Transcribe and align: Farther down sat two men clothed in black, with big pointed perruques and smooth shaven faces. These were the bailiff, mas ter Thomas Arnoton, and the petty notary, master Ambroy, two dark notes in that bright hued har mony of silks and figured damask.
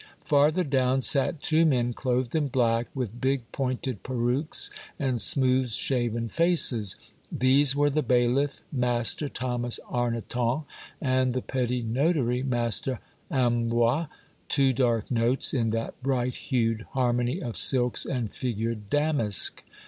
Farther 0.25 0.63
down 0.63 1.01
sat 1.03 1.43
two 1.43 1.63
men 1.63 1.93
clothed 1.93 2.33
in 2.33 2.47
black, 2.47 2.87
with 2.95 3.21
big 3.21 3.43
pointed 3.51 4.01
perruques 4.01 4.71
and 4.97 5.21
smooth 5.21 5.71
shaven 5.73 6.27
faces. 6.27 6.95
These 7.31 7.75
were 7.75 7.91
the 7.91 8.01
bailiff, 8.01 8.63
mas 8.71 9.13
ter 9.13 9.27
Thomas 9.27 9.79
Arnoton, 9.91 10.63
and 10.99 11.35
the 11.35 11.43
petty 11.43 11.83
notary, 11.83 12.41
master 12.41 12.99
Ambroy, 13.29 14.07
two 14.49 14.73
dark 14.73 15.11
notes 15.11 15.53
in 15.53 15.69
that 15.69 16.01
bright 16.01 16.33
hued 16.35 16.87
har 16.93 17.13
mony 17.13 17.39
of 17.39 17.55
silks 17.55 18.03
and 18.03 18.31
figured 18.31 18.89
damask. 18.89 19.61